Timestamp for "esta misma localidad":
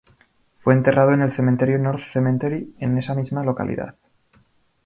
2.97-3.97